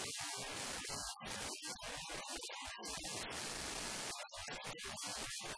[0.00, 0.14] Thank
[5.48, 5.57] you.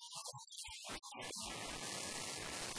[1.13, 2.70] やった!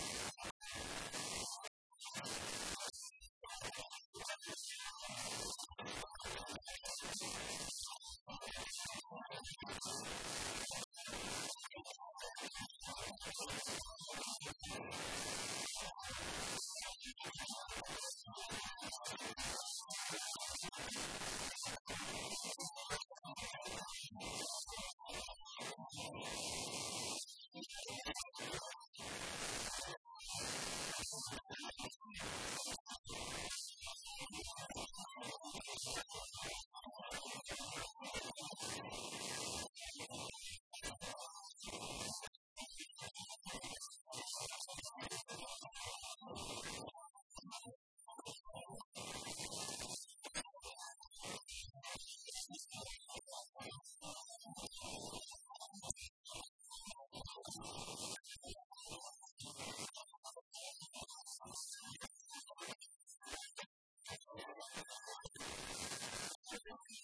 [66.73, 67.02] God.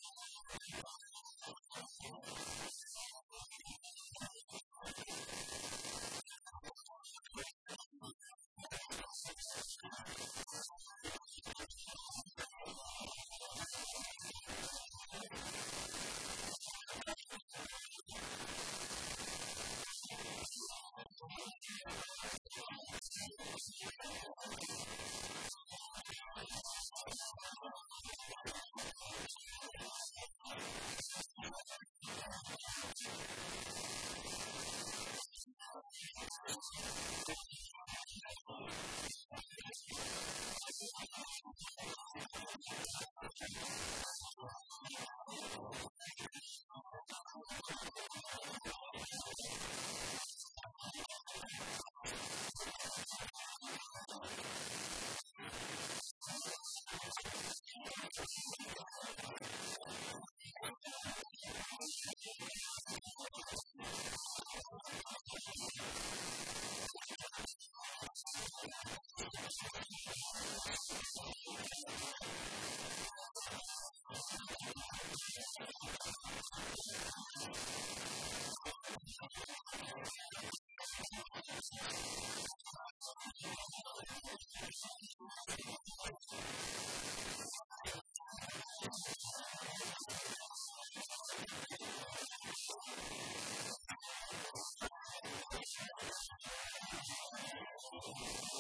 [98.09, 98.25] 思
[98.55, 98.58] う。